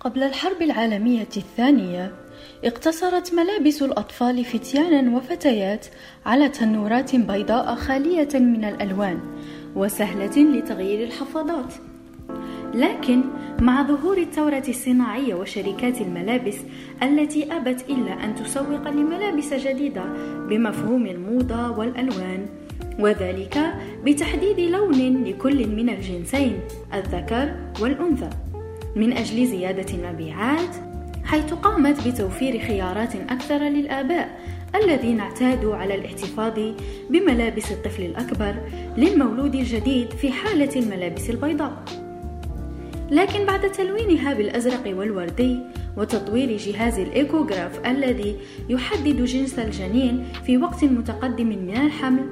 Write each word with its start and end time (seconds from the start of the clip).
قبل 0.00 0.22
الحرب 0.22 0.62
العالمية 0.62 1.28
الثانية 1.36 2.12
اقتصرت 2.64 3.34
ملابس 3.34 3.82
الأطفال 3.82 4.44
فتيانا 4.44 5.16
وفتيات 5.16 5.86
على 6.26 6.48
تنورات 6.48 7.16
بيضاء 7.16 7.74
خالية 7.74 8.28
من 8.34 8.64
الألوان 8.64 9.20
وسهلة 9.76 10.58
لتغيير 10.58 11.06
الحفاضات. 11.06 11.74
لكن 12.74 13.22
مع 13.60 13.82
ظهور 13.82 14.18
الثورة 14.18 14.62
الصناعية 14.68 15.34
وشركات 15.34 16.00
الملابس 16.00 16.56
التي 17.02 17.52
أبت 17.56 17.84
إلا 17.90 18.24
أن 18.24 18.34
تسوق 18.34 18.88
لملابس 18.88 19.54
جديدة 19.54 20.04
بمفهوم 20.48 21.06
الموضة 21.06 21.70
والألوان 21.70 22.46
وذلك 22.98 23.74
بتحديد 24.04 24.60
لون 24.60 25.24
لكل 25.24 25.68
من 25.68 25.88
الجنسين 25.88 26.60
الذكر 26.94 27.54
والأنثى. 27.80 28.49
من 28.96 29.12
أجل 29.12 29.46
زيادة 29.46 29.94
المبيعات 29.94 30.76
حيث 31.24 31.54
قامت 31.54 32.08
بتوفير 32.08 32.58
خيارات 32.58 33.14
أكثر 33.16 33.58
للآباء 33.58 34.40
الذين 34.74 35.20
اعتادوا 35.20 35.76
على 35.76 35.94
الاحتفاظ 35.94 36.58
بملابس 37.10 37.72
الطفل 37.72 38.02
الأكبر 38.02 38.54
للمولود 38.96 39.54
الجديد 39.54 40.10
في 40.10 40.32
حالة 40.32 40.80
الملابس 40.80 41.30
البيضاء. 41.30 41.84
لكن 43.10 43.46
بعد 43.46 43.72
تلوينها 43.72 44.34
بالأزرق 44.34 44.98
والوردي 44.98 45.58
وتطوير 45.96 46.56
جهاز 46.56 46.98
الإيكوغراف 46.98 47.86
الذي 47.86 48.36
يحدد 48.68 49.24
جنس 49.24 49.58
الجنين 49.58 50.24
في 50.46 50.58
وقت 50.58 50.84
متقدم 50.84 51.46
من 51.46 51.76
الحمل 51.76 52.26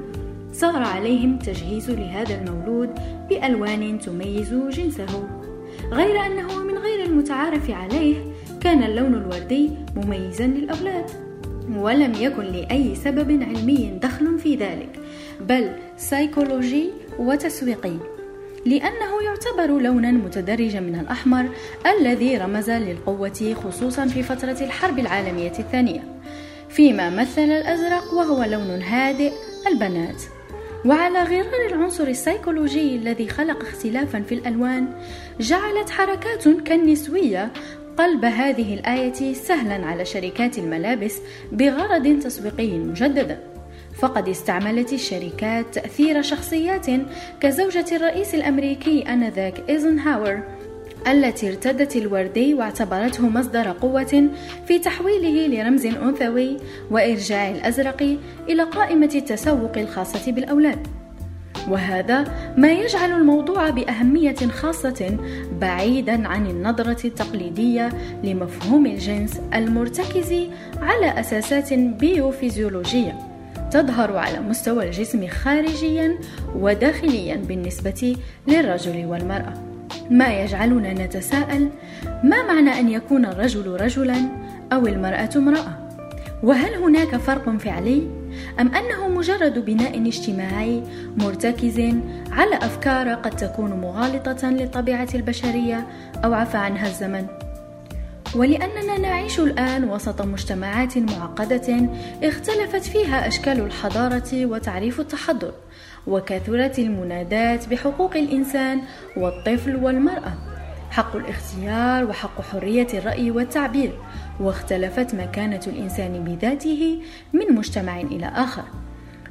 صار 0.53 0.83
عليهم 0.83 1.39
تجهيز 1.39 1.91
لهذا 1.91 2.43
المولود 2.43 2.91
بألوان 3.29 3.99
تميز 3.99 4.55
جنسه 4.55 5.29
غير 5.93 6.27
أنه 6.27 6.63
من 6.63 6.79
غير 6.79 7.05
المتعارف 7.05 7.71
عليه 7.71 8.17
كان 8.61 8.83
اللون 8.83 9.15
الوردي 9.15 9.71
مميزا 9.97 10.47
للأولاد 10.47 11.11
ولم 11.77 12.13
يكن 12.21 12.43
لأي 12.43 12.95
سبب 12.95 13.43
علمي 13.43 13.99
دخل 14.03 14.39
في 14.39 14.57
ذلك 14.57 15.01
بل 15.41 15.71
سيكولوجي 15.97 16.91
وتسويقي 17.19 17.97
لأنه 18.67 19.23
يعتبر 19.25 19.81
لونا 19.81 20.11
متدرجا 20.11 20.81
من 20.81 20.99
الأحمر 21.01 21.49
الذي 21.87 22.37
رمز 22.37 22.71
للقوة 22.71 23.55
خصوصا 23.65 24.07
في 24.07 24.23
فترة 24.23 24.57
الحرب 24.61 24.99
العالمية 24.99 25.53
الثانية 25.59 26.01
فيما 26.69 27.11
مثل 27.11 27.43
الأزرق 27.43 28.15
وهو 28.15 28.45
لون 28.45 28.83
هادئ 28.83 29.33
البنات. 29.67 30.23
وعلى 30.89 31.23
غرار 31.23 31.67
العنصر 31.71 32.07
السيكولوجي 32.07 32.97
الذي 32.97 33.29
خلق 33.29 33.63
اختلافا 33.63 34.21
في 34.21 34.35
الألوان 34.35 34.89
جعلت 35.41 35.91
حركات 35.91 36.49
كالنسوية 36.49 37.53
قلب 37.97 38.25
هذه 38.25 38.75
الآية 38.75 39.35
سهلا 39.35 39.87
على 39.87 40.05
شركات 40.05 40.59
الملابس 40.59 41.19
بغرض 41.53 42.21
تسويقي 42.23 42.79
مجددا. 42.79 43.39
فقد 43.99 44.29
استعملت 44.29 44.93
الشركات 44.93 45.75
تأثير 45.75 46.23
شخصيات 46.23 46.87
كزوجة 47.41 47.97
الرئيس 47.97 48.35
الأمريكي 48.35 49.03
آنذاك 49.03 49.71
إيزنهاور 49.71 50.43
التي 51.07 51.49
ارتدت 51.49 51.97
الوردي 51.97 52.55
واعتبرته 52.55 53.29
مصدر 53.29 53.69
قوة 53.69 54.29
في 54.67 54.79
تحويله 54.79 55.47
لرمز 55.47 55.87
أنثوي 55.87 56.57
وإرجاع 56.91 57.51
الأزرق 57.51 58.17
إلى 58.49 58.63
قائمة 58.63 59.11
التسوق 59.15 59.79
الخاصة 59.79 60.33
بالأولاد. 60.33 60.87
وهذا 61.69 62.25
ما 62.57 62.73
يجعل 62.73 63.13
الموضوع 63.13 63.71
بأهمية 63.71 64.35
خاصة 64.35 65.19
بعيدا 65.61 66.29
عن 66.29 66.47
النظرة 66.47 67.07
التقليدية 67.07 67.89
لمفهوم 68.25 68.87
الجنس 68.87 69.41
المرتكز 69.55 70.35
على 70.81 71.21
أساسات 71.21 71.73
بيوفيزيولوجية 71.75 73.19
تظهر 73.71 74.17
على 74.17 74.41
مستوى 74.41 74.87
الجسم 74.87 75.27
خارجيا 75.27 76.19
وداخليا 76.57 77.37
بالنسبة 77.37 78.17
للرجل 78.49 79.07
والمرأة 79.07 79.68
ما 80.11 80.41
يجعلنا 80.41 80.93
نتساءل 80.93 81.71
ما 82.25 82.43
معنى 82.43 82.81
أن 82.81 82.89
يكون 82.89 83.27
الرجل 83.27 83.81
رجلا 83.81 84.17
أو 84.73 84.87
المرأة 84.87 85.31
امرأة؟ 85.37 85.89
وهل 86.43 86.75
هناك 86.75 87.17
فرق 87.17 87.57
فعلي 87.57 88.09
أم 88.61 88.75
أنه 88.75 89.09
مجرد 89.09 89.65
بناء 89.65 90.09
اجتماعي 90.09 90.83
مرتكز 91.17 91.81
على 92.33 92.57
أفكار 92.57 93.15
قد 93.15 93.31
تكون 93.31 93.71
مغالطة 93.71 94.51
للطبيعة 94.51 95.09
البشرية 95.15 95.87
أو 96.25 96.35
عفى 96.35 96.57
عنها 96.57 96.87
الزمن؟ 96.87 97.27
ولأننا 98.35 98.99
نعيش 98.99 99.41
الآن 99.41 99.85
وسط 99.85 100.23
مجتمعات 100.23 100.99
معقدة 100.99 101.89
اختلفت 102.23 102.83
فيها 102.83 103.29
أشكال 103.29 103.61
الحضارة 103.61 104.47
وتعريف 104.47 105.01
التحضر. 105.01 105.53
وكثرت 106.09 106.79
المنادات 106.79 107.69
بحقوق 107.69 108.17
الإنسان 108.17 108.81
والطفل 109.17 109.77
والمرأة. 109.77 110.33
حق 110.91 111.17
الاختيار 111.17 112.05
وحق 112.05 112.41
حرية 112.41 112.87
الرأي 112.95 113.31
والتعبير 113.31 113.93
واختلفت 114.41 115.15
مكانة 115.15 115.61
الإنسان 115.67 116.25
بذاته 116.25 117.03
من 117.33 117.55
مجتمع 117.55 118.01
إلى 118.01 118.27
آخر. 118.27 118.65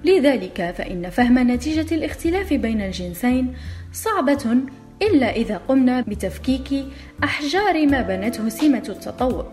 لذلك 0.06 0.74
فإن 0.78 1.10
فهم 1.10 1.52
نتيجة 1.52 1.96
الاختلاف 1.96 2.54
بين 2.54 2.82
الجنسين 2.82 3.54
صعبة 3.94 4.58
إلا 5.02 5.36
إذا 5.36 5.58
قمنا 5.58 6.02
بتفكيك 6.02 6.86
أحجار 7.24 7.88
ما 7.88 8.02
بنته 8.02 8.50
سمة 8.50 8.84
التطور 8.90 9.52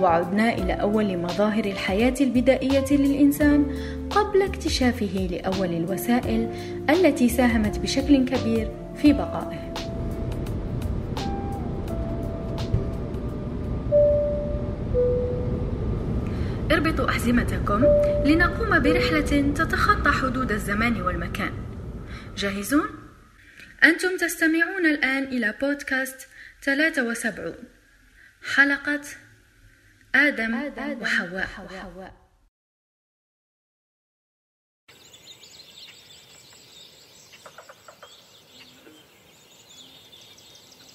وعدنا 0.00 0.54
إلى 0.54 0.72
أول 0.72 1.18
مظاهر 1.18 1.64
الحياة 1.64 2.14
البدائية 2.20 2.84
للإنسان 2.90 3.76
قبل 4.10 4.42
اكتشافه 4.42 5.28
لأول 5.30 5.72
الوسائل 5.72 6.50
التي 6.90 7.28
ساهمت 7.28 7.78
بشكل 7.78 8.24
كبير 8.24 8.70
في 8.96 9.12
بقائه. 9.12 9.74
اربطوا 16.72 17.08
أحزمتكم 17.08 17.84
لنقوم 18.24 18.78
برحلة 18.78 19.52
تتخطى 19.54 20.10
حدود 20.10 20.52
الزمان 20.52 21.02
والمكان. 21.02 21.52
جاهزون؟ 22.36 22.86
أنتم 23.84 24.16
تستمعون 24.16 24.86
الآن 24.86 25.24
إلى 25.24 25.54
بودكاست 25.60 26.28
73 26.62 27.54
حلقة 28.54 29.00
آدم, 30.14 30.54
آدم 30.54 31.02
وحواء, 31.02 31.48
وحواء. 31.64 32.12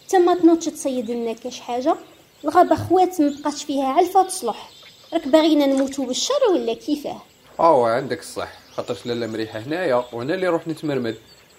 تما 0.09 0.35
تنوضش 0.35 0.65
تصيد 0.65 1.11
لنا 1.11 1.33
كاش 1.33 1.59
حاجة؟ 1.59 1.95
الغابة 2.43 2.75
خوات 2.75 3.21
مبقاتش 3.21 3.63
فيها 3.63 3.85
علفة 3.87 4.23
تصلح. 4.23 4.69
راك 5.13 5.27
باغينا 5.27 5.65
نموتو 5.65 6.05
بالشر 6.05 6.43
ولا 6.53 6.73
كيفاه؟ 6.73 7.21
آه 7.59 7.87
عندك 7.89 8.19
الصح. 8.19 8.59
خاطرش 8.71 9.05
لاله 9.05 9.27
مريحة 9.27 9.59
هنايا 9.59 10.05
وأنا 10.13 10.33
اللي 10.33 10.47
روح 10.47 10.67
نتمرمد 10.67 11.15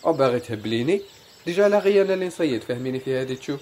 أو 0.07 0.13
باغي 0.13 0.41
تهبليني؟ 0.41 1.01
ديجا 1.47 1.69
لا 1.69 1.79
غير 1.79 2.05
أنا 2.05 2.15
اللي 2.15 2.27
نصيد. 2.27 2.63
فهميني 2.63 3.01
في 3.01 3.17
هذه 3.17 3.35
تشوف. 3.35 3.61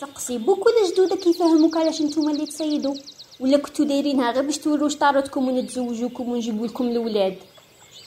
سقسي 0.00 0.38
بوك 0.38 0.70
وجدودك 0.92 1.26
يفهموك 1.26 1.76
علاش 1.76 2.02
نتوما 2.02 2.30
اللي 2.32 2.46
تصيدوا؟ 2.46 2.94
ولا 3.40 3.58
كنتو 3.58 3.84
دايرينها 3.84 4.32
غير 4.32 4.42
باش 4.42 4.58
تولوا 4.58 4.88
شطارتكم 4.88 5.48
ونتزوجوكم 5.48 6.28
ونجيبوا 6.28 6.66
لكم 6.66 6.84
الاولاد 6.88 7.36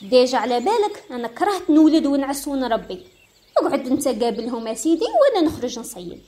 déjà 0.01 0.37
على 0.37 0.59
بالك 0.59 1.03
أنا 1.11 1.27
كرهت 1.27 1.69
نولد 1.69 2.05
ونعس 2.05 2.47
ونربي 2.47 3.03
اقعد 3.57 3.87
أنت 3.87 4.07
قابلهم 4.07 4.67
يا 4.67 4.73
سيدي 4.73 5.05
وأنا 5.05 5.47
نخرج 5.47 5.79
نصيد 5.79 6.21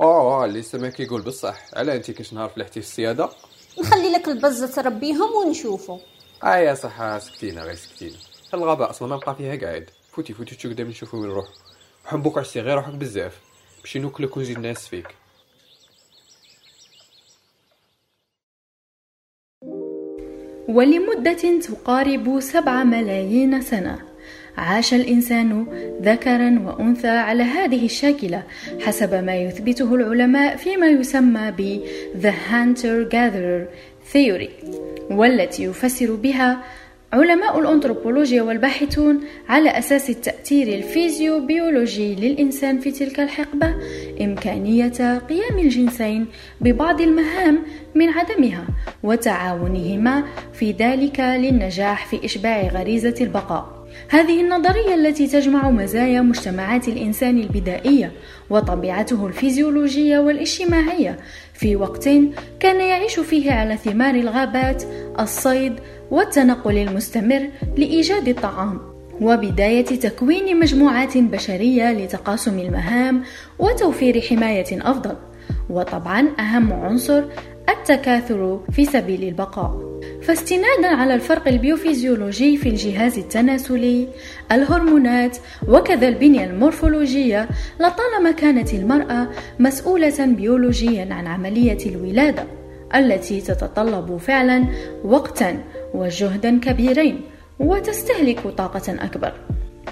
آه 0.00 0.42
آه 0.42 0.44
اللي 0.44 0.62
سماك 0.62 1.00
يقول 1.00 1.22
بصح. 1.22 1.58
على 1.74 1.96
انت 1.96 2.10
كاش 2.10 2.32
نهار 2.32 2.48
فلحتي 2.48 2.80
في 2.80 2.86
الصيادة؟ 2.86 3.28
نخلي 3.80 4.12
لك 4.12 4.28
البزة 4.28 4.66
تربيهم 4.66 5.32
ونشوفوا 5.34 5.98
آه 6.44 6.56
يا 6.56 6.74
صح 6.74 7.18
سكتينا 7.18 7.62
غير 7.62 7.74
سكتينا 7.74 8.16
الغابة 8.54 8.90
أصلا 8.90 9.08
ما 9.08 9.16
بقى 9.16 9.34
فيها 9.34 9.56
قاعد. 9.56 9.90
فوتي 10.12 10.32
فوتي 10.34 10.54
تشوف 10.56 10.72
قدام 10.72 10.88
نشوفوا 10.88 11.18
وين 11.18 11.28
نروح. 11.28 11.46
حبوك 12.04 12.38
عشتي 12.38 12.60
غير 12.60 12.74
روحك 12.76 12.92
بزاف. 12.94 13.40
باش 13.82 13.96
نوكلك 13.96 14.36
ونزيد 14.36 14.58
ناس 14.58 14.88
فيك. 14.88 15.06
ولمدة 20.70 21.58
تقارب 21.60 22.40
سبع 22.40 22.84
ملايين 22.84 23.60
سنة. 23.60 23.98
عاش 24.58 24.94
الإنسان 24.94 25.66
ذكرا 26.02 26.62
وأنثى 26.66 27.08
على 27.08 27.42
هذه 27.42 27.84
الشاكلة 27.84 28.42
حسب 28.80 29.14
ما 29.14 29.36
يثبته 29.36 29.94
العلماء 29.94 30.56
فيما 30.56 30.86
يسمى 30.86 31.52
ب 31.58 31.80
The 32.22 32.32
Hunter 32.50 33.12
Gatherer 33.12 33.62
Theory 34.12 34.50
والتي 35.10 35.64
يفسر 35.64 36.14
بها 36.14 36.62
علماء 37.12 37.60
الأنثروبولوجيا 37.60 38.42
والباحثون 38.42 39.20
على 39.48 39.78
أساس 39.78 40.10
التأثير 40.10 40.68
الفيزيوبيولوجي 40.68 42.14
للإنسان 42.14 42.78
في 42.78 42.90
تلك 42.90 43.20
الحقبة 43.20 43.74
إمكانية 44.20 45.18
قيام 45.18 45.58
الجنسين 45.58 46.26
ببعض 46.60 47.00
المهام 47.00 47.62
من 47.94 48.08
عدمها 48.08 48.66
وتعاونهما 49.02 50.24
في 50.52 50.72
ذلك 50.72 51.20
للنجاح 51.20 52.06
في 52.06 52.24
إشباع 52.24 52.62
غريزة 52.62 53.14
البقاء. 53.20 53.79
هذه 54.10 54.40
النظرية 54.40 54.94
التي 54.94 55.26
تجمع 55.26 55.70
مزايا 55.70 56.20
مجتمعات 56.20 56.88
الإنسان 56.88 57.38
البدائية 57.38 58.12
وطبيعته 58.50 59.26
الفيزيولوجية 59.26 60.18
والاجتماعية. 60.18 61.18
في 61.54 61.76
وقت 61.76 62.08
كان 62.60 62.80
يعيش 62.80 63.20
فيه 63.20 63.52
على 63.52 63.76
ثمار 63.76 64.14
الغابات، 64.14 64.82
الصيد، 65.20 65.72
والتنقل 66.10 66.78
المستمر 66.78 67.48
لإيجاد 67.76 68.28
الطعام. 68.28 68.80
وبداية 69.20 69.84
تكوين 69.84 70.60
مجموعات 70.60 71.18
بشرية 71.18 71.92
لتقاسم 71.92 72.58
المهام 72.58 73.22
وتوفير 73.58 74.20
حماية 74.20 74.90
أفضل. 74.90 75.16
وطبعا 75.70 76.28
أهم 76.38 76.72
عنصر 76.72 77.24
التكاثر 77.70 78.60
في 78.72 78.84
سبيل 78.84 79.24
البقاء. 79.24 79.90
فاستنادا 80.22 80.88
على 80.88 81.14
الفرق 81.14 81.48
البيوفيزيولوجي 81.48 82.56
في 82.56 82.68
الجهاز 82.68 83.18
التناسلي 83.18 84.08
الهرمونات 84.52 85.36
وكذا 85.68 86.08
البنية 86.08 86.44
المورفولوجية 86.44 87.48
لطالما 87.80 88.30
كانت 88.30 88.74
المرأة 88.74 89.28
مسؤولة 89.58 90.26
بيولوجيا 90.26 91.14
عن 91.14 91.26
عملية 91.26 91.78
الولادة 91.86 92.44
التي 92.94 93.40
تتطلب 93.40 94.16
فعلا 94.16 94.64
وقتا 95.04 95.58
وجهدا 95.94 96.60
كبيرين 96.60 97.20
وتستهلك 97.58 98.40
طاقة 98.58 98.94
أكبر. 99.04 99.32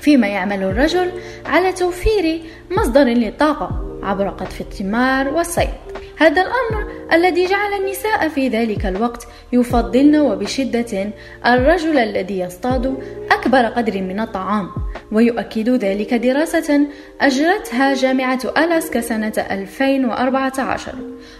فيما 0.00 0.26
يعمل 0.26 0.62
الرجل 0.62 1.10
على 1.46 1.72
توفير 1.72 2.42
مصدر 2.70 3.04
للطاقة 3.04 3.98
عبر 4.02 4.28
قطف 4.28 4.60
الثمار 4.60 5.28
والصيد. 5.28 5.68
هذا 6.18 6.42
الأمر 6.42 6.90
الذي 7.12 7.46
جعل 7.46 7.72
النساء 7.80 8.28
في 8.28 8.48
ذلك 8.48 8.86
الوقت 8.86 9.28
يفضلن 9.52 10.16
وبشدة 10.16 11.10
الرجل 11.46 11.98
الذي 11.98 12.38
يصطاد 12.38 12.96
أكبر 13.30 13.64
قدر 13.66 14.02
من 14.02 14.20
الطعام 14.20 14.70
ويؤكد 15.12 15.68
ذلك 15.68 16.14
دراسة 16.14 16.80
أجرتها 17.20 17.94
جامعة 17.94 18.40
ألاسكا 18.58 19.00
سنة 19.00 19.32
2014 19.50 20.94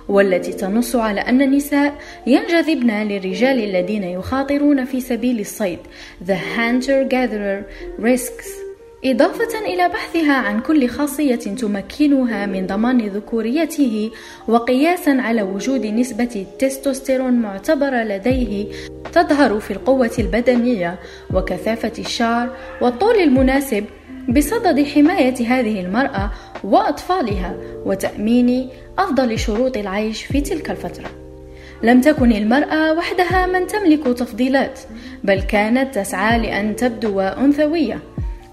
والتي 0.08 0.52
تنص 0.52 0.96
على 0.96 1.20
أن 1.20 1.42
النساء 1.42 1.94
ينجذبن 2.26 2.90
للرجال 2.90 3.64
الذين 3.64 4.04
يخاطرون 4.04 4.84
في 4.84 5.00
سبيل 5.00 5.40
الصيد 5.40 5.78
The 6.26 6.38
Hunter 6.56 7.04
Gatherer 7.08 7.64
Risks. 7.98 8.67
إضافة 9.04 9.58
إلى 9.66 9.88
بحثها 9.88 10.32
عن 10.32 10.60
كل 10.60 10.88
خاصية 10.88 11.36
تمكنها 11.36 12.46
من 12.46 12.66
ضمان 12.66 13.06
ذكوريته 13.06 14.10
وقياسا 14.48 15.10
على 15.10 15.42
وجود 15.42 15.86
نسبة 15.86 16.28
التستوستيرون 16.36 17.32
معتبرة 17.32 18.04
لديه 18.04 18.66
تظهر 19.12 19.60
في 19.60 19.70
القوة 19.70 20.10
البدنية 20.18 20.98
وكثافة 21.34 21.92
الشعر 21.98 22.56
والطول 22.80 23.14
المناسب 23.14 23.84
بصدد 24.28 24.86
حماية 24.86 25.34
هذه 25.46 25.80
المرأة 25.80 26.30
وأطفالها 26.64 27.56
وتأمين 27.84 28.68
أفضل 28.98 29.38
شروط 29.38 29.76
العيش 29.76 30.24
في 30.24 30.40
تلك 30.40 30.70
الفترة. 30.70 31.10
لم 31.82 32.00
تكن 32.00 32.32
المرأة 32.32 32.92
وحدها 32.92 33.46
من 33.46 33.66
تملك 33.66 34.18
تفضيلات، 34.18 34.80
بل 35.24 35.40
كانت 35.40 35.94
تسعى 35.94 36.38
لأن 36.38 36.76
تبدو 36.76 37.20
أنثوية. 37.20 38.07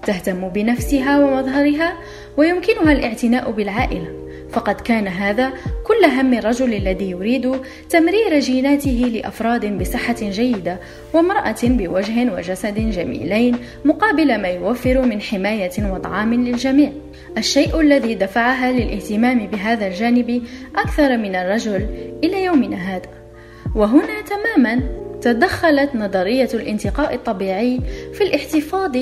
تهتم 0.06 0.48
بنفسها 0.48 1.18
ومظهرها 1.18 1.96
ويمكنها 2.36 2.92
الاعتناء 2.92 3.50
بالعائلة. 3.50 4.26
فقد 4.52 4.80
كان 4.80 5.08
هذا 5.08 5.52
كل 5.84 6.04
هم 6.04 6.34
الرجل 6.34 6.74
الذي 6.74 7.10
يريد 7.10 7.52
تمرير 7.90 8.38
جيناته 8.38 9.10
لأفراد 9.14 9.78
بصحة 9.78 10.16
جيدة 10.20 10.78
وامرأة 11.12 11.62
بوجه 11.62 12.32
وجسد 12.32 12.90
جميلين 12.90 13.56
مقابل 13.84 14.42
ما 14.42 14.48
يوفر 14.48 15.02
من 15.02 15.20
حماية 15.20 15.92
وطعام 15.92 16.34
للجميع. 16.34 16.92
الشيء 17.38 17.80
الذي 17.80 18.14
دفعها 18.14 18.72
للاهتمام 18.72 19.46
بهذا 19.46 19.86
الجانب 19.86 20.42
أكثر 20.76 21.16
من 21.16 21.34
الرجل 21.34 21.86
إلى 22.24 22.44
يومنا 22.44 22.76
هذا. 22.76 23.08
وهنا 23.74 24.22
تماما 24.22 24.82
تدخلت 25.20 25.94
نظرية 25.94 26.48
الانتقاء 26.54 27.14
الطبيعي 27.14 27.80
في 28.14 28.24
الاحتفاظ 28.24 28.98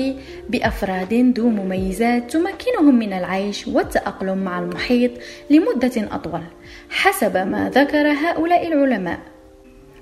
بأفراد 0.49 1.13
ذو 1.37 1.49
مميزات 1.49 2.31
تمكنهم 2.31 2.99
من 2.99 3.13
العيش 3.13 3.67
والتأقلم 3.67 4.37
مع 4.37 4.59
المحيط 4.59 5.11
لمدة 5.49 6.15
أطول 6.15 6.41
حسب 6.89 7.37
ما 7.37 7.69
ذكر 7.69 8.07
هؤلاء 8.07 8.67
العلماء 8.67 9.19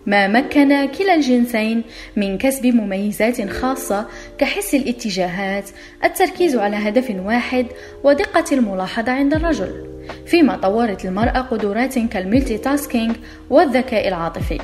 ما 0.06 0.28
مكن 0.28 0.86
كلا 0.86 1.16
الجنسين 1.16 1.84
من 2.16 2.38
كسب 2.38 2.66
مميزات 2.66 3.50
خاصة 3.50 4.06
كحس 4.38 4.76
الاتجاهات، 4.76 5.70
التركيز 6.04 6.56
على 6.56 6.76
هدف 6.76 7.16
واحد، 7.26 7.66
ودقة 8.04 8.46
الملاحظة 8.52 9.12
عند 9.12 9.34
الرجل، 9.34 9.88
فيما 10.26 10.58
طورت 10.58 11.06
المرأة 11.06 11.40
قدرات 11.40 12.00
كال 12.00 12.58
multitasking 12.58 13.16
والذكاء 13.50 14.08
العاطفي. 14.08 14.60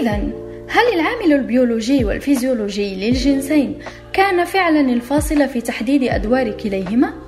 إذا 0.00 0.49
هل 0.69 0.93
العامل 0.93 1.33
البيولوجي 1.33 2.05
والفيزيولوجي 2.05 2.95
للجنسين 2.95 3.79
كان 4.13 4.45
فعلا 4.45 4.81
الفاصل 4.81 5.49
في 5.49 5.61
تحديد 5.61 6.03
أدوار 6.03 6.51
كليهما؟ 6.51 7.25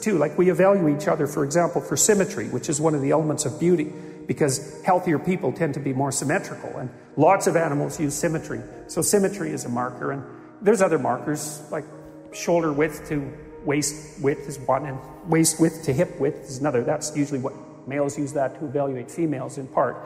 too. 0.00 0.16
Like 0.18 0.38
we 0.38 0.50
evaluate 0.50 1.02
each 1.02 1.08
other, 1.08 1.26
for 1.26 1.44
example, 1.44 1.80
for 1.80 1.96
symmetry, 1.96 2.48
which 2.48 2.68
is 2.68 2.80
one 2.80 2.94
of 2.94 3.02
the 3.02 3.10
elements 3.10 3.44
of 3.44 3.58
beauty, 3.58 3.92
because 4.26 4.80
healthier 4.84 5.18
people 5.18 5.52
tend 5.52 5.74
to 5.74 5.80
be 5.80 5.92
more 5.92 6.12
symmetrical, 6.12 6.70
and 6.78 6.88
lots 7.16 7.46
of 7.46 7.56
animals 7.56 7.98
use 7.98 8.14
symmetry. 8.14 8.60
So 8.86 9.02
symmetry 9.02 9.50
is 9.50 9.64
a 9.64 9.68
marker, 9.68 10.12
and 10.12 10.22
there's 10.60 10.82
other 10.82 10.98
markers 10.98 11.60
like 11.70 11.84
shoulder 12.32 12.72
width 12.72 13.08
to 13.08 13.32
waist 13.64 14.22
width 14.22 14.48
is 14.48 14.58
one, 14.60 14.86
and 14.86 14.98
waist 15.28 15.60
width 15.60 15.82
to 15.84 15.92
hip 15.92 16.18
width 16.20 16.48
is 16.48 16.58
another. 16.58 16.82
That's 16.84 17.16
usually 17.16 17.40
what 17.40 17.54
males 17.88 18.16
use 18.16 18.32
that 18.34 18.58
to 18.60 18.66
evaluate 18.66 19.10
females 19.10 19.58
in 19.58 19.66
part. 19.66 19.96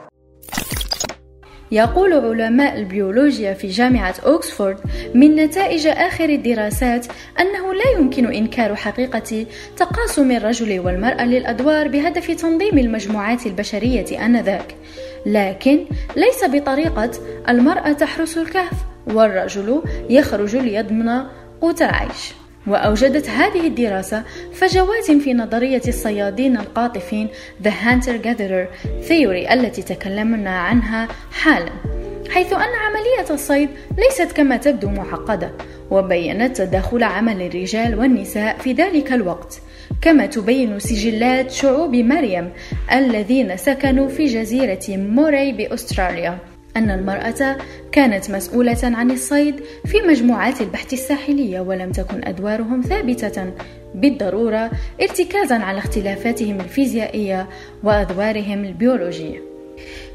يقول 1.72 2.14
علماء 2.14 2.78
البيولوجيا 2.78 3.54
في 3.54 3.68
جامعة 3.68 4.16
أوكسفورد 4.26 4.78
من 5.14 5.36
نتائج 5.36 5.88
آخر 5.88 6.30
الدراسات 6.30 7.08
أنه 7.40 7.74
لا 7.74 8.00
يمكن 8.00 8.34
إنكار 8.34 8.76
حقيقة 8.76 9.46
تقاسم 9.78 10.32
الرجل 10.32 10.80
والمرأة 10.80 11.26
للأدوار 11.26 11.88
بهدف 11.88 12.32
تنظيم 12.32 12.78
المجموعات 12.78 13.46
البشرية 13.46 14.26
آنذاك، 14.26 14.76
لكن 15.26 15.86
ليس 16.16 16.44
بطريقة 16.44 17.12
المرأة 17.50 17.92
تحرس 17.92 18.38
الكهف 18.38 18.78
والرجل 19.08 19.82
يخرج 20.10 20.56
ليضمن 20.56 21.24
قوت 21.62 21.82
العيش. 21.82 22.41
وأوجدت 22.68 23.30
هذه 23.30 23.68
الدراسة 23.68 24.24
فجوات 24.54 25.12
في 25.12 25.34
نظرية 25.34 25.82
الصيادين 25.88 26.58
القاطفين 26.58 27.28
The 27.64 27.70
Hunter 27.70 28.26
Gatherer 28.26 28.68
Theory 29.10 29.52
التي 29.52 29.82
تكلمنا 29.82 30.50
عنها 30.50 31.08
حالا 31.32 31.72
حيث 32.30 32.54
أن 32.54 32.60
عملية 32.60 33.34
الصيد 33.34 33.70
ليست 33.98 34.32
كما 34.32 34.58
تبدو 34.58 34.90
معقدة 34.90 35.52
وبينت 35.92 36.58
تداخل 36.58 37.04
عمل 37.04 37.42
الرجال 37.42 38.00
والنساء 38.00 38.58
في 38.58 38.74
ذلك 38.74 39.14
الوقت 39.14 39.62
كما 40.02 40.26
تبين 40.26 40.80
سجلات 40.80 41.52
شعوب 41.52 41.96
مريم 41.96 42.50
الذين 42.92 43.58
سكنوا 43.58 44.08
في 44.08 44.26
جزيرة 44.26 44.86
موري 44.90 45.52
بأستراليا. 45.52 46.51
أن 46.78 46.92
المرأة 46.92 47.58
كانت 47.92 48.32
مسؤولة 48.32 48.80
عن 48.84 49.12
الصيد 49.12 49.56
في 49.86 50.02
مجموعات 50.08 50.62
البحث 50.62 50.94
الساحلية 50.94 51.60
ولم 51.60 51.92
تكن 51.92 52.24
أدوارهم 52.24 52.82
ثابتة 52.82 53.52
بالضرورة 53.96 54.72
ارتكازا 55.02 55.56
على 55.56 55.78
اختلافاتهم 55.78 56.60
الفيزيائية 56.60 57.50
وأدوارهم 57.84 58.66
البيولوجية. 58.66 59.42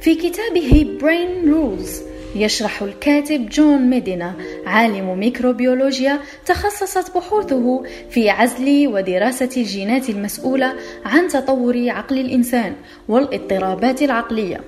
في 0.01 0.15
كتابه 0.15 0.99
Brain 1.01 1.49
Rules 1.49 1.91
يشرح 2.37 2.83
الكاتب 2.83 3.49
جون 3.49 3.91
ميدينا 3.91 4.35
عالم 4.67 5.19
ميكروبيولوجيا 5.19 6.21
تخصصت 6.47 7.17
بحوثه 7.17 7.83
في 8.11 8.31
عزل 8.31 8.89
ودراسة 8.89 9.51
الجينات 9.57 10.11
المسؤولة 10.11 10.75
عن 11.05 11.29
تطور 11.29 11.91
عقل 11.91 12.19
الإنسان 12.19 12.73
والاضطرابات 13.09 14.03
العقلية 14.03 14.61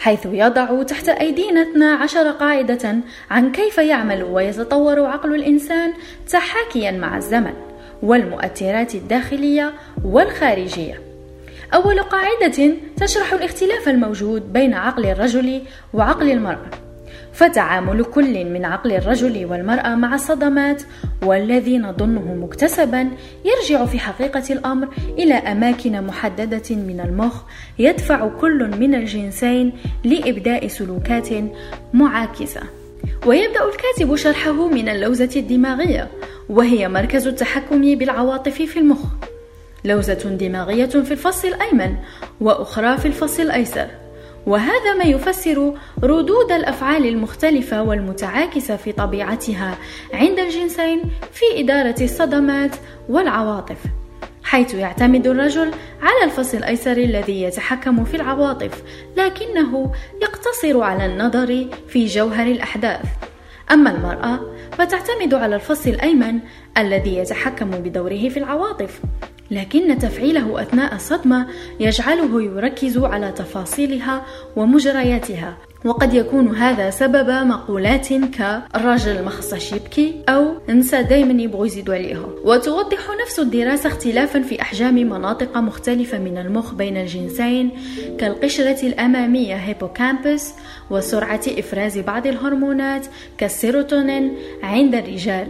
حيث 0.00 0.26
يضع 0.26 0.82
تحت 0.82 1.08
أيدينا 1.08 1.62
12 1.62 2.30
قاعدة 2.30 2.96
عن 3.30 3.52
كيف 3.52 3.78
يعمل 3.78 4.22
ويتطور 4.22 5.04
عقل 5.06 5.34
الإنسان 5.34 5.92
تحاكيا 6.30 6.90
مع 6.90 7.16
الزمن 7.16 7.52
والمؤثرات 8.02 8.94
الداخلية 8.94 9.72
والخارجية. 10.04 11.00
أول 11.74 12.02
قاعدة 12.02 12.74
تشرح 12.96 13.32
الاختلاف 13.32 13.88
الموجود 13.88 14.52
بين 14.52 14.74
عقل 14.74 15.06
الرجل 15.06 15.62
وعقل 15.92 16.30
المرأة. 16.30 16.89
فتعامل 17.32 18.04
كل 18.04 18.44
من 18.44 18.64
عقل 18.64 18.92
الرجل 18.92 19.46
والمرأة 19.46 19.94
مع 19.94 20.14
الصدمات 20.14 20.82
والذي 21.22 21.78
نظنه 21.78 22.34
مكتسبا 22.34 23.10
يرجع 23.44 23.86
في 23.86 23.98
حقيقة 23.98 24.42
الأمر 24.50 24.88
إلى 25.18 25.34
أماكن 25.34 26.06
محددة 26.06 26.76
من 26.76 27.00
المخ 27.00 27.42
يدفع 27.78 28.28
كل 28.28 28.70
من 28.78 28.94
الجنسين 28.94 29.72
لإبداء 30.04 30.68
سلوكات 30.68 31.28
معاكسة. 31.94 32.60
ويبدأ 33.26 33.60
الكاتب 33.64 34.16
شرحه 34.16 34.68
من 34.68 34.88
اللوزة 34.88 35.30
الدماغية 35.36 36.08
وهي 36.48 36.88
مركز 36.88 37.26
التحكم 37.26 37.94
بالعواطف 37.94 38.62
في 38.62 38.78
المخ. 38.78 39.04
لوزة 39.84 40.14
دماغية 40.14 40.86
في 40.86 41.10
الفص 41.12 41.44
الأيمن 41.44 41.96
وأخرى 42.40 42.98
في 42.98 43.06
الفص 43.06 43.40
الأيسر. 43.40 43.99
وهذا 44.50 44.94
ما 44.94 45.04
يفسر 45.04 45.74
ردود 46.02 46.52
الأفعال 46.52 47.06
المختلفة 47.06 47.82
والمتعاكسة 47.82 48.76
في 48.76 48.92
طبيعتها 48.92 49.78
عند 50.14 50.38
الجنسين 50.38 51.02
في 51.32 51.44
إدارة 51.60 51.94
الصدمات 52.00 52.76
والعواطف 53.08 53.78
حيث 54.42 54.74
يعتمد 54.74 55.26
الرجل 55.26 55.70
على 56.02 56.24
الفص 56.24 56.54
الأيسر 56.54 56.92
الذي 56.92 57.42
يتحكم 57.42 58.04
في 58.04 58.16
العواطف 58.16 58.82
لكنه 59.16 59.92
يقتصر 60.22 60.82
على 60.82 61.06
النظر 61.06 61.66
في 61.88 62.06
جوهر 62.06 62.46
الأحداث. 62.46 63.06
أما 63.70 63.90
المرأة 63.90 64.40
فتعتمد 64.72 65.34
على 65.34 65.54
الفص 65.54 65.86
الأيمن 65.86 66.38
الذي 66.78 67.16
يتحكم 67.16 67.70
بدوره 67.70 68.28
في 68.28 68.36
العواطف 68.36 69.00
لكن 69.50 69.98
تفعيله 69.98 70.62
أثناء 70.62 70.94
الصدمه 70.94 71.46
يجعله 71.80 72.42
يركز 72.42 72.98
على 72.98 73.32
تفاصيلها 73.32 74.24
ومجرياتها. 74.56 75.56
وقد 75.84 76.14
يكون 76.14 76.56
هذا 76.56 76.90
سبب 76.90 77.30
مقولات 77.30 78.08
كالراجل 78.12 79.24
ما 79.24 79.30
خصهش 79.30 79.72
يبكي 79.72 80.22
أو 80.28 80.54
انسى 80.70 81.02
دايما 81.02 81.42
يبغوا 81.42 81.66
يزيدوا 81.66 81.94
عليها 81.94 82.26
وتوضح 82.44 82.98
نفس 83.22 83.38
الدراسة 83.38 83.88
اختلافا 83.88 84.42
في 84.42 84.62
أحجام 84.62 84.94
مناطق 84.94 85.58
مختلفة 85.58 86.18
من 86.18 86.38
المخ 86.38 86.74
بين 86.74 86.96
الجنسين 86.96 87.70
كالقشرة 88.18 88.86
الأمامية 88.86 89.54
hippocampus 89.54 90.54
وسرعة 90.90 91.40
إفراز 91.48 91.98
بعض 91.98 92.26
الهرمونات 92.26 93.06
كالسيروتونين 93.38 94.36
عند 94.62 94.94
الرجال. 94.94 95.46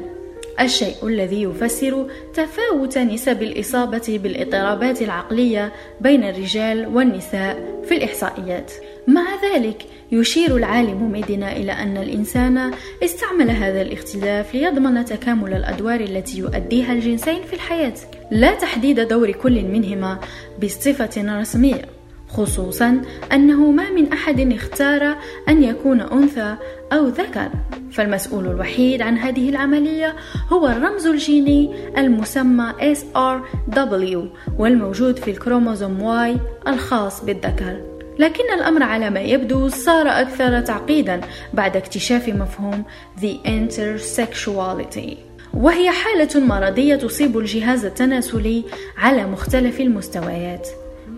الشيء 0.61 1.07
الذي 1.07 1.42
يفسر 1.42 2.07
تفاوت 2.35 2.99
نسب 2.99 3.42
الإصابة 3.42 4.21
بالإضطرابات 4.23 5.02
العقلية 5.02 5.73
بين 6.00 6.25
الرجال 6.25 6.87
والنساء 6.87 7.83
في 7.85 7.97
الإحصائيات. 7.97 8.73
مع 9.07 9.25
ذلك 9.45 9.83
يشير 10.12 10.57
العالم 10.57 11.12
ميدنا 11.12 11.57
إلى 11.57 11.73
أن 11.73 11.97
الإنسان 11.97 12.71
استعمل 13.04 13.50
هذا 13.50 13.83
الاختلاف 13.83 14.54
ليضمن 14.54 15.04
تكامل 15.04 15.54
الأدوار 15.54 16.00
التي 16.00 16.38
يؤديها 16.38 16.92
الجنسين 16.92 17.42
في 17.42 17.52
الحياة، 17.52 17.95
لا 18.30 18.54
تحديد 18.54 19.00
دور 19.00 19.30
كل 19.30 19.64
منهما 19.64 20.19
بصفة 20.62 21.40
رسمية. 21.40 21.83
خصوصا 22.28 23.02
أنه 23.33 23.71
ما 23.71 23.90
من 23.90 24.12
أحد 24.12 24.52
اختار 24.52 25.16
أن 25.49 25.62
يكون 25.62 26.00
أنثى 26.00 26.57
أو 26.92 27.07
ذكر 27.07 27.50
فالمسؤول 27.93 28.47
الوحيد 28.47 29.03
عن 29.03 29.19
هذه 29.19 29.49
العملية 29.49 30.17
هو 30.53 30.69
الرمز 30.69 31.07
الجيني 31.07 31.71
المسمى 31.99 32.73
SRW 32.95 34.19
والموجود 34.59 35.19
في 35.19 35.31
الكروموزوم 35.31 35.99
Y 35.99 36.39
الخاص 36.69 37.25
بالذكر 37.25 37.91
لكن 38.19 38.45
الأمر 38.55 38.83
على 38.83 39.11
ما 39.11 39.21
يبدو 39.21 39.69
صار 39.69 40.09
أكثر 40.09 40.61
تعقيدا 40.61 41.21
بعد 41.55 41.77
اكتشاف 41.77 42.29
مفهوم 42.29 42.85
The 43.21 43.47
Intersexuality. 43.47 45.17
وهي 45.55 45.91
حالة 45.91 46.41
مرضية 46.41 46.97
تصيب 46.97 47.39
الجهاز 47.39 47.85
التناسلي 47.85 48.65
على 48.99 49.27
مختلف 49.27 49.81
المستويات. 49.81 50.69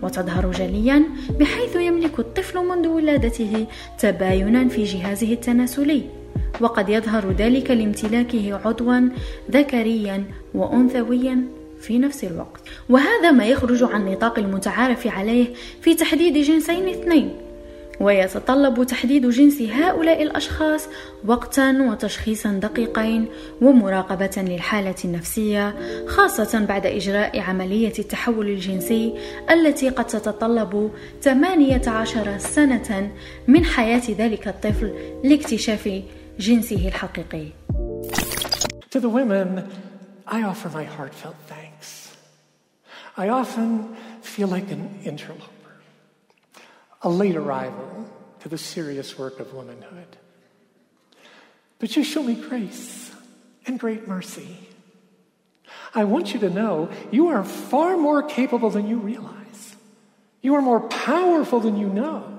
وتظهر 0.02 0.50
جليا 0.50 1.02
بحيث 1.40 1.76
يملك 1.76 2.18
الطفل 2.18 2.58
منذ 2.58 2.88
ولادته 2.88 3.66
تباينا 3.98 4.68
في 4.68 4.84
جهازه 4.84 5.32
التناسلي. 5.32 6.21
وقد 6.60 6.88
يظهر 6.88 7.32
ذلك 7.32 7.70
لامتلاكه 7.70 8.60
عضوا 8.64 9.08
ذكريا 9.50 10.24
وانثويا 10.54 11.42
في 11.80 11.98
نفس 11.98 12.24
الوقت. 12.24 12.60
وهذا 12.88 13.30
ما 13.30 13.44
يخرج 13.44 13.82
عن 13.82 14.04
نطاق 14.04 14.38
المتعارف 14.38 15.06
عليه 15.06 15.46
في 15.82 15.94
تحديد 15.94 16.38
جنسين 16.38 16.88
اثنين 16.88 17.42
ويتطلب 18.02 18.84
تحديد 18.86 19.26
جنس 19.26 19.62
هؤلاء 19.62 20.22
الأشخاص 20.22 20.88
وقتا 21.26 21.88
وتشخيصا 21.90 22.50
دقيقين 22.52 23.26
ومراقبة 23.60 24.30
للحالة 24.36 24.94
النفسية 25.04 25.74
خاصة 26.06 26.64
بعد 26.64 26.86
إجراء 26.86 27.40
عملية 27.40 27.92
التحول 27.98 28.48
الجنسي 28.48 29.14
التي 29.50 29.88
قد 29.88 30.06
تتطلب 30.06 30.90
18 31.22 32.38
سنة 32.38 33.10
من 33.48 33.64
حياة 33.64 34.02
ذلك 34.18 34.48
الطفل 34.48 34.92
لاكتشاف 35.24 36.02
جنسه 36.41 36.87
الحقيقي 36.87 37.51
To 38.91 38.99
the 38.99 39.09
women, 39.09 39.69
I 40.25 40.43
offer 40.43 40.69
my 40.69 40.83
heartfelt 40.83 41.35
thanks. 41.47 42.15
I 43.17 43.29
often 43.29 43.95
feel 44.21 44.47
like 44.47 44.71
an 44.71 44.99
interloper. 45.03 45.57
a 47.01 47.09
late 47.09 47.35
arrival 47.35 48.09
to 48.41 48.49
the 48.49 48.57
serious 48.57 49.17
work 49.17 49.39
of 49.39 49.53
womanhood. 49.53 50.17
But 51.79 51.95
you 51.95 52.03
show 52.03 52.23
me 52.23 52.35
grace 52.35 53.11
and 53.65 53.79
great 53.79 54.07
mercy. 54.07 54.57
I 55.93 56.03
want 56.05 56.33
you 56.33 56.39
to 56.41 56.49
know 56.49 56.89
you 57.11 57.27
are 57.27 57.43
far 57.43 57.97
more 57.97 58.23
capable 58.23 58.69
than 58.69 58.87
you 58.87 58.97
realize. 58.97 59.75
You 60.41 60.55
are 60.55 60.61
more 60.61 60.81
powerful 60.81 61.59
than 61.59 61.77
you 61.77 61.87
know. 61.87 62.30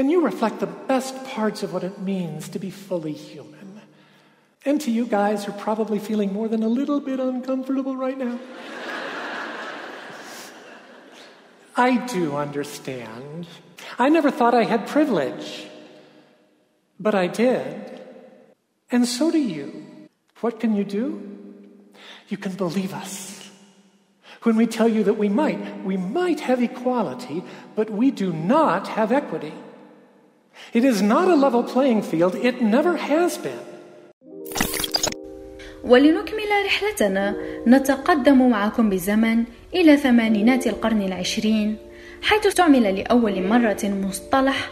And 0.00 0.10
you 0.10 0.24
reflect 0.24 0.60
the 0.60 0.66
best 0.66 1.26
parts 1.26 1.62
of 1.62 1.74
what 1.74 1.84
it 1.84 2.00
means 2.00 2.48
to 2.48 2.58
be 2.58 2.70
fully 2.70 3.12
human. 3.12 3.82
And 4.64 4.80
to 4.80 4.90
you 4.90 5.04
guys 5.04 5.44
who 5.44 5.52
are 5.52 5.58
probably 5.58 5.98
feeling 5.98 6.32
more 6.32 6.48
than 6.48 6.62
a 6.62 6.68
little 6.68 7.00
bit 7.00 7.20
uncomfortable 7.20 7.94
right 7.94 8.16
now. 8.16 8.38
I 11.76 11.98
do 12.06 12.34
understand. 12.34 13.46
I 13.98 14.08
never 14.08 14.30
thought 14.30 14.54
I 14.54 14.64
had 14.64 14.86
privilege, 14.86 15.66
but 16.98 17.14
I 17.14 17.26
did. 17.26 18.00
And 18.90 19.06
so 19.06 19.30
do 19.30 19.36
you. 19.36 20.08
What 20.40 20.60
can 20.60 20.76
you 20.76 20.84
do? 20.84 21.20
You 22.30 22.38
can 22.38 22.54
believe 22.54 22.94
us. 22.94 23.50
When 24.44 24.56
we 24.56 24.66
tell 24.66 24.88
you 24.88 25.04
that 25.04 25.18
we 25.18 25.28
might, 25.28 25.84
we 25.84 25.98
might 25.98 26.40
have 26.40 26.62
equality, 26.62 27.44
but 27.76 27.90
we 27.90 28.10
do 28.10 28.32
not 28.32 28.88
have 28.88 29.12
equity. 29.12 29.52
It 30.74 30.84
is 30.84 31.02
not 31.02 31.26
a 31.28 31.36
level 31.46 31.62
playing 31.74 32.02
field, 32.02 32.34
it 32.48 32.56
never 32.62 32.96
has 32.96 33.38
been. 33.44 33.70
ولنكمل 35.84 36.50
رحلتنا. 36.66 37.34
نتقدم 37.66 38.50
معكم 38.50 38.90
بالزمن 38.90 39.44
إلى 39.74 39.96
ثمانينات 39.96 40.66
القرن 40.66 41.02
العشرين 41.02 41.76
حيث 42.22 42.46
استعمل 42.46 42.82
لأول 42.82 43.42
مرة 43.42 43.78
مصطلح 43.84 44.70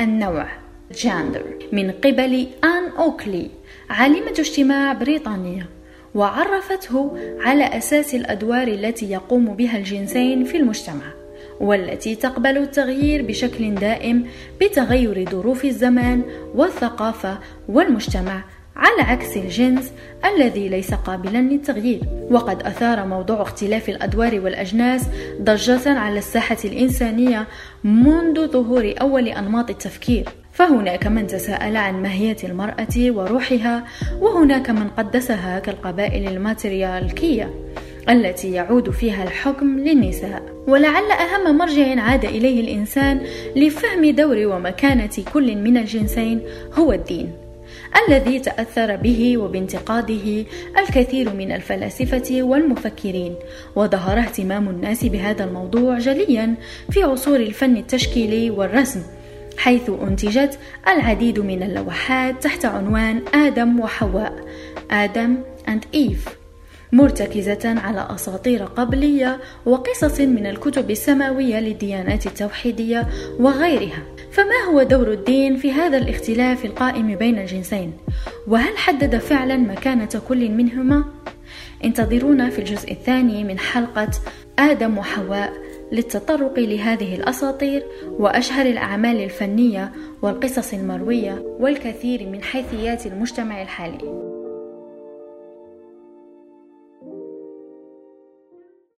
النوع 0.00 0.46
gender 0.92 1.72
من 1.72 1.90
قبل 1.90 2.46
آن 2.64 2.88
أوكلي 2.98 3.50
عالمة 3.90 4.30
اجتماع 4.38 4.92
بريطانية 4.92 5.68
وعرفته 6.14 7.18
على 7.40 7.64
أساس 7.64 8.14
الأدوار 8.14 8.68
التي 8.68 9.10
يقوم 9.10 9.54
بها 9.54 9.78
الجنسين 9.78 10.44
في 10.44 10.56
المجتمع. 10.56 11.19
والتي 11.60 12.14
تقبل 12.14 12.58
التغيير 12.58 13.22
بشكل 13.22 13.74
دائم 13.74 14.26
بتغير 14.60 15.30
ظروف 15.30 15.64
الزمان 15.64 16.22
والثقافة 16.54 17.38
والمجتمع 17.68 18.44
على 18.76 19.02
عكس 19.02 19.36
الجنس 19.36 19.92
الذي 20.24 20.68
ليس 20.68 20.94
قابلا 20.94 21.38
للتغيير. 21.38 22.00
وقد 22.30 22.62
أثار 22.62 23.06
موضوع 23.06 23.42
اختلاف 23.42 23.88
الأدوار 23.88 24.40
والأجناس 24.40 25.06
ضجة 25.42 25.90
على 25.98 26.18
الساحة 26.18 26.56
الإنسانية 26.64 27.46
منذ 27.84 28.46
ظهور 28.46 28.94
أول 29.00 29.28
أنماط 29.28 29.70
التفكير. 29.70 30.28
فهناك 30.52 31.06
من 31.06 31.26
تساءل 31.26 31.76
عن 31.76 32.02
ماهية 32.02 32.36
المرأة 32.44 32.96
وروحها 32.96 33.84
وهناك 34.20 34.70
من 34.70 34.88
قدسها 34.88 35.58
كالقبائل 35.58 36.28
الماتريالكية. 36.28 37.50
التي 38.10 38.52
يعود 38.52 38.90
فيها 38.90 39.22
الحكم 39.24 39.78
للنساء. 39.78 40.42
ولعل 40.66 41.10
أهم 41.10 41.58
مرجع 41.58 42.00
عاد 42.00 42.24
إليه 42.24 42.60
الإنسان 42.60 43.20
لفهم 43.56 44.10
دور 44.10 44.46
ومكانة 44.46 45.10
كل 45.32 45.56
من 45.56 45.76
الجنسين 45.76 46.40
هو 46.78 46.92
الدين 46.92 47.32
الذي 48.08 48.38
تأثر 48.38 48.96
به 48.96 49.38
وبانتقاده 49.38 50.44
الكثير 50.78 51.34
من 51.34 51.52
الفلاسفة 51.52 52.42
والمفكرين. 52.42 53.34
وظهر 53.76 54.18
اهتمام 54.18 54.68
الناس 54.68 55.04
بهذا 55.04 55.44
الموضوع 55.44 55.98
جليا 55.98 56.54
في 56.90 57.02
عصور 57.02 57.36
الفن 57.36 57.76
التشكيلي 57.76 58.50
والرسم 58.50 59.02
حيث 59.56 59.90
أنتجت 60.02 60.58
العديد 60.88 61.38
من 61.40 61.62
اللوحات 61.62 62.42
تحت 62.42 62.64
عنوان 62.64 63.22
آدم 63.34 63.80
وحواء 63.80 64.34
آدم 64.90 65.36
and 65.66 65.82
Eve. 65.94 66.39
مرتكزة 66.92 67.60
على 67.64 68.08
أساطير 68.14 68.64
قبلية 68.64 69.40
وقصص 69.66 70.20
من 70.20 70.46
الكتب 70.46 70.90
السماوية 70.90 71.60
للديانات 71.60 72.26
التوحيدية 72.26 73.08
وغيرها. 73.40 74.02
فما 74.32 74.72
هو 74.72 74.82
دور 74.82 75.12
الدين 75.12 75.56
في 75.56 75.72
هذا 75.72 75.98
الاختلاف 75.98 76.64
القائم 76.64 77.16
بين 77.16 77.38
الجنسين؟ 77.38 77.92
وهل 78.46 78.76
حدد 78.76 79.16
فعلا 79.16 79.56
مكانة 79.56 80.22
كل 80.28 80.50
منهما؟ 80.50 81.04
انتظرونا 81.84 82.50
في 82.50 82.58
الجزء 82.58 82.92
الثاني 82.92 83.44
من 83.44 83.58
حلقة 83.58 84.10
آدم 84.58 84.98
وحواء 84.98 85.52
للتطرق 85.92 86.58
لهذه 86.58 87.14
الأساطير 87.14 87.82
وأشهر 88.18 88.66
الأعمال 88.66 89.24
الفنية 89.24 89.92
والقصص 90.22 90.74
المروية 90.74 91.42
والكثير 91.60 92.28
من 92.28 92.42
حيثيات 92.42 93.06
المجتمع 93.06 93.62
الحالي. 93.62 94.29